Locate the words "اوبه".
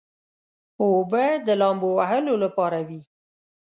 0.81-1.25